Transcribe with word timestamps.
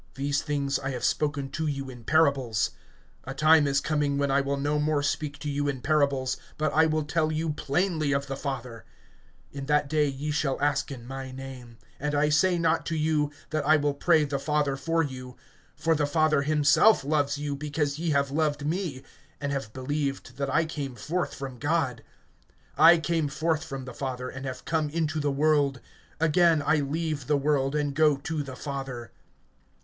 (25)These 0.15 0.41
things 0.41 0.79
I 0.79 0.89
have 0.89 1.03
spoken 1.03 1.51
to 1.51 1.67
you 1.67 1.87
in 1.87 2.03
parables. 2.03 2.71
A 3.25 3.35
time 3.35 3.67
is 3.67 3.79
coming, 3.79 4.17
when 4.17 4.31
I 4.31 4.41
will 4.41 4.57
no 4.57 4.79
more 4.79 5.03
speak 5.03 5.37
to 5.37 5.47
you 5.47 5.67
in 5.67 5.79
parables, 5.81 6.37
but 6.57 6.73
I 6.73 6.87
will 6.87 7.03
tell 7.03 7.31
you 7.31 7.53
plainly 7.53 8.11
of 8.11 8.25
the 8.25 8.35
Father. 8.35 8.83
(26)In 9.53 9.67
that 9.67 9.87
day 9.89 10.07
ye 10.07 10.31
shall 10.31 10.59
ask 10.59 10.89
in 10.91 11.05
my 11.05 11.29
name. 11.29 11.77
And 11.99 12.15
I 12.15 12.29
say 12.29 12.57
not 12.57 12.83
to 12.87 12.95
you, 12.95 13.29
that 13.51 13.63
I 13.63 13.77
will 13.77 13.93
pray 13.93 14.23
the 14.23 14.39
Father 14.39 14.75
for 14.75 15.03
you; 15.03 15.37
(27)for 15.79 15.97
the 15.97 16.07
Father 16.07 16.41
himself 16.41 17.03
loves 17.03 17.37
you, 17.37 17.55
because 17.55 17.99
ye 17.99 18.09
have 18.09 18.31
loved 18.31 18.65
me, 18.65 19.03
and 19.39 19.51
have 19.51 19.71
believed 19.71 20.35
that 20.37 20.51
I 20.51 20.65
came 20.65 20.95
forth 20.95 21.35
from 21.35 21.59
God. 21.59 22.01
(28)I 22.75 23.03
came 23.03 23.27
forth 23.27 23.63
from 23.63 23.85
the 23.85 23.93
Father, 23.93 24.29
and 24.29 24.47
have 24.47 24.65
come 24.65 24.89
into 24.89 25.19
the 25.19 25.29
world; 25.31 25.79
again, 26.19 26.63
I 26.65 26.77
leave 26.77 27.27
the 27.27 27.37
world, 27.37 27.75
and 27.75 27.93
go 27.93 28.17
to 28.17 28.41
the 28.41 28.55
Father. 28.55 29.11